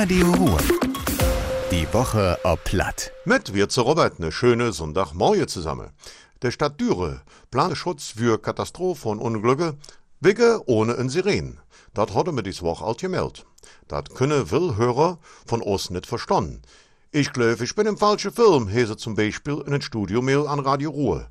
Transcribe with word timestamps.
Radio 0.00 0.30
Ruhr. 0.30 0.58
Die 1.72 1.92
Woche 1.92 2.38
ob 2.44 2.62
Platt. 2.62 3.10
Mit 3.24 3.52
wir 3.52 3.68
zu 3.68 3.82
Robert 3.82 4.20
ne 4.20 4.30
schöne 4.30 4.72
Sonntagmorgen 4.72 5.48
zusammen. 5.48 5.90
Der 6.40 6.52
Stadt 6.52 6.80
Düre 6.80 7.22
plant 7.50 7.76
Schutz 7.76 8.14
für 8.16 8.40
Katastrophen 8.40 9.18
und 9.18 9.34
Unglücke, 9.34 9.76
Wege 10.20 10.62
ohne 10.66 10.96
ein 10.96 11.08
Siren. 11.08 11.58
Dat 11.94 12.14
hat 12.14 12.32
mir 12.32 12.44
dies 12.44 12.62
Woche 12.62 12.84
alt 12.84 13.00
gemeldet. 13.00 13.44
Dat 13.88 14.14
können 14.14 14.52
Willhörer 14.52 15.18
von 15.44 15.62
uns 15.62 15.90
nicht 15.90 16.06
verstanden. 16.06 16.62
Ich 17.10 17.32
glaube, 17.32 17.64
ich 17.64 17.74
bin 17.74 17.88
im 17.88 17.98
falschen 17.98 18.30
Film, 18.30 18.68
hese 18.68 18.96
zum 18.96 19.16
Beispiel 19.16 19.64
in 19.66 19.74
ein 19.74 19.82
Studiomail 19.82 20.46
an 20.46 20.60
Radio 20.60 20.90
Ruhr. 20.90 21.26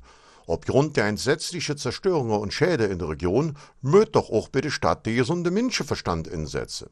Aufgrund 0.46 0.98
der 0.98 1.06
entsetzlichen 1.06 1.78
Zerstörungen 1.78 2.38
und 2.38 2.52
Schäden 2.52 2.90
in 2.90 2.98
der 2.98 3.08
Region 3.08 3.56
möcht 3.80 4.14
doch 4.14 4.28
auch 4.28 4.50
bei 4.50 4.60
der 4.60 4.70
Stadt 4.70 5.06
der 5.06 5.14
gesunde 5.14 5.50
Menschenverstand 5.50 6.26
insetzen. 6.28 6.90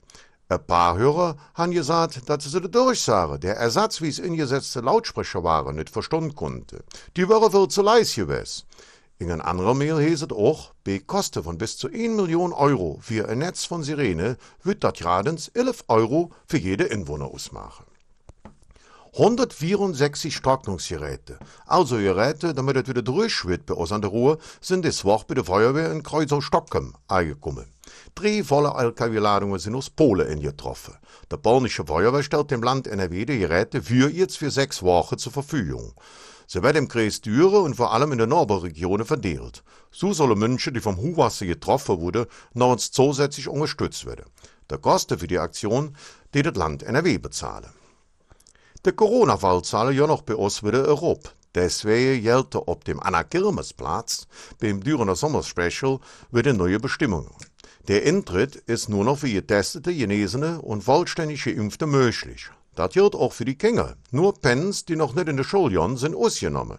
Ein 0.49 0.65
paar 0.65 0.97
Hörer 0.97 1.37
haben 1.55 1.73
gesagt, 1.73 2.29
dass 2.29 2.45
sie 2.45 2.61
die 2.61 2.71
Durchsage, 2.71 3.41
der 3.41 3.57
Ersatz, 3.57 4.01
wie 4.01 4.09
es 4.09 4.21
ingesetzte 4.21 4.81
Lautsprecher 4.81 5.43
waren, 5.43 5.75
nicht 5.75 5.91
verstanden 5.91 6.37
konnte. 6.37 6.85
Die 7.17 7.29
wäre 7.29 7.51
viel 7.51 7.67
zu 7.67 7.83
leis 7.83 8.15
gewesen. 8.15 8.63
In 9.19 9.33
ein 9.33 9.41
anderer 9.41 9.75
Mail 9.75 9.99
heset 9.99 10.29
auch, 10.31 10.73
bei 10.85 11.01
Kosten 11.01 11.43
von 11.43 11.59
bis 11.59 11.77
zu 11.79 11.89
1 11.89 12.15
Million 12.15 12.53
Euro 12.53 12.99
für 13.01 13.29
ein 13.29 13.39
Netz 13.39 13.65
von 13.65 13.83
Sirene 13.83 14.37
wird 14.63 14.85
das 14.85 15.01
jadens 15.01 15.49
11 15.49 15.85
Euro 15.89 16.31
für 16.47 16.59
jede 16.59 16.85
Inwohner 16.85 17.25
ausmachen. 17.25 17.85
164 19.15 20.43
Trocknungsgeräte, 20.43 21.39
also 21.67 21.97
Geräte, 21.97 22.55
damit 22.55 22.77
es 22.77 22.87
wieder 22.87 23.03
durchschwirrt 23.03 23.67
bei 23.67 23.75
uns 23.75 23.91
an 23.91 24.03
der 24.03 24.11
Ruhe, 24.11 24.39
sind 24.61 24.85
das 24.85 25.05
Woche 25.05 25.25
bei 25.27 25.35
der 25.35 25.45
Feuerwehr 25.45 25.91
in 25.91 26.05
Kreuzau 26.05 26.41
Stockholm 26.41 26.95
angekommen. 27.09 27.67
Drei 28.19 28.43
volle 28.43 28.71
LKW-Ladungen 28.71 29.59
sind 29.59 29.75
aus 29.75 29.91
Polen 29.91 30.27
eingetroffen. 30.27 30.95
Der 31.31 31.37
polnische 31.37 31.85
Feuerwehr 31.85 32.23
stellt 32.23 32.51
dem 32.51 32.63
Land 32.63 32.87
NRW 32.87 33.27
die 33.27 33.39
Geräte 33.39 33.83
für 33.83 34.09
jetzt 34.09 34.39
für 34.39 34.51
sechs 34.51 34.83
Wochen 34.83 35.19
zur 35.19 35.33
Verfügung. 35.33 35.93
Sie 36.47 36.63
werden 36.63 36.79
im 36.79 36.89
Kreis 36.89 37.21
Düre 37.21 37.61
und 37.61 37.75
vor 37.75 37.93
allem 37.93 38.13
in 38.13 38.19
den 38.19 38.31
Nachbarregionen 38.31 39.05
verteilt. 39.05 39.63
So 39.91 40.15
sollen 40.15 40.39
Menschen, 40.39 40.73
die 40.73 40.81
vom 40.81 40.97
Hochwasser 40.97 41.45
getroffen 41.45 42.01
wurden, 42.01 42.25
noch 42.55 42.73
uns 42.73 42.91
zusätzlich 42.91 43.49
unterstützt 43.49 44.07
werden. 44.07 44.25
Der 44.71 44.79
Kosten 44.79 45.19
für 45.19 45.27
die 45.27 45.39
Aktion, 45.39 45.95
die 46.33 46.41
das 46.41 46.57
Land 46.57 46.85
NRW 46.85 47.19
bezahlen. 47.19 47.69
De 48.87 48.95
coronafallzahlen 48.95 49.95
ja 49.95 50.07
noch 50.07 50.23
bei 50.23 50.37
uns 50.37 50.63
wieder 50.63 50.87
erop. 50.87 51.35
Deswegen 51.55 52.23
gelten 52.23 52.63
auf 52.67 52.81
dem 52.81 52.99
Anna 53.01 53.25
Kirmesplatz 53.25 54.27
beim 54.59 54.83
Dürener 54.83 55.17
Sommerspecial 55.17 55.99
wieder 56.31 56.55
neue 56.55 56.81
Bestimmungen. 56.81 57.35
Der 57.89 58.05
Eintritt 58.05 58.57
ist 58.57 58.89
nur 58.89 59.05
noch 59.05 59.19
für 59.19 59.31
getestete, 59.31 59.95
Genesene 59.95 60.61
und 60.61 60.83
vollständig 60.83 61.45
Geimpfte 61.45 61.87
möglich. 61.87 62.51
Das 62.75 62.93
gilt 62.93 63.15
auch 63.15 63.33
für 63.33 63.45
die 63.45 63.57
Kinder. 63.57 63.97
Nur 64.11 64.35
Pens, 64.35 64.85
die 64.85 64.97
noch 64.97 65.15
nicht 65.15 65.29
in 65.29 65.37
der 65.37 65.45
Schule 65.45 65.97
sind 65.97 66.17
ausgenommen. 66.17 66.79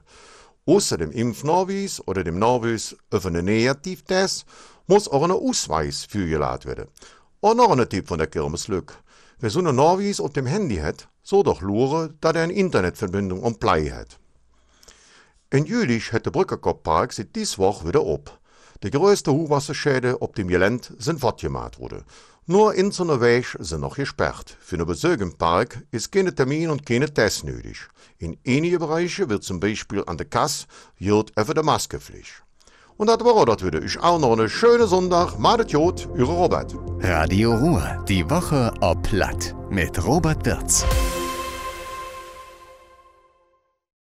Außer 0.66 0.98
dem 0.98 1.12
Impfnachweis 1.12 2.06
oder 2.06 2.26
dem 2.26 2.40
Nachweis 2.40 2.98
auf 3.10 3.26
einen 3.26 3.46
Negativtest 3.46 4.46
muss 4.88 5.08
auch 5.08 5.24
ein 5.24 5.32
Ausweis 5.32 6.04
vorgeladen 6.04 6.66
werden. 6.66 6.90
Und 7.40 7.56
noch 7.56 7.72
ein 7.72 7.88
Tipp 7.88 8.10
von 8.10 8.18
der 8.18 8.28
Kirmeslück. 8.28 9.02
Wer 9.40 9.50
so 9.50 9.60
einen 9.60 9.78
Nachweis 9.78 10.20
auf 10.20 10.34
dem 10.34 10.46
Handy 10.46 10.76
hat, 10.76 11.08
so 11.24 11.42
doch 11.42 11.62
lure, 11.62 12.16
dass 12.20 12.36
er 12.36 12.42
eine 12.42 12.54
Internetverbindung 12.54 13.44
und 13.44 13.62
Play 13.62 13.92
hat. 13.92 14.20
In 15.52 15.66
Jülich 15.66 16.12
hat 16.12 16.26
der 16.26 16.32
Brückerkopfpark 16.32 17.14
seit 17.14 17.34
dies 17.34 17.58
Woche 17.58 17.88
wieder 17.88 18.02
ab. 18.02 18.42
Die 18.83 18.92
größte 18.92 19.31
Hochwasserschäden 19.31 20.16
auf 20.22 20.33
dem 20.33 20.47
Gelände 20.47 20.88
sind 21.00 21.20
fortgemacht 21.20 21.80
worden. 21.80 22.03
Nur 22.45 22.72
einzelne 22.72 23.20
Wege 23.20 23.58
sind 23.59 23.81
noch 23.81 23.95
gesperrt. 23.95 24.56
Für 24.61 24.78
einen 24.78 24.86
Besuch 24.86 25.17
im 25.20 25.33
Park 25.38 25.83
ist 25.92 26.11
keine 26.11 26.33
Termin 26.33 26.70
und 26.70 26.86
keine 26.86 27.14
Test 27.14 27.44
nötig. 27.44 27.88
In 28.20 28.38
einigen 28.48 28.80
Bereichen 28.80 29.30
wird 29.30 29.44
zum 29.44 29.59
Beispiel 29.59 30.03
an 30.08 30.17
der 30.17 30.28
Kasse 30.28 30.66
gilt 30.98 31.38
einfach 31.38 31.53
der 31.53 31.64
Maskepflicht. 31.64 32.44
Und 32.98 33.08
das 33.08 33.20
war 33.20 33.45
das 33.45 33.64
wieder. 33.64 33.82
Ich 33.82 33.99
auch 33.99 34.20
noch 34.20 34.32
einen 34.32 34.49
schönen 34.49 34.87
Sonntag. 34.87 35.37
Madet 35.37 35.71
Jod, 35.71 36.08
Ihre 36.17 36.32
Robert. 36.32 36.73
Radio 36.99 37.54
Ruhr. 37.54 38.04
Die 38.08 38.27
Woche 38.30 38.73
ob 38.82 39.04
Platt. 39.04 39.55
Mit 39.70 40.04
Robert 40.04 40.45
Wirz. 40.45 40.86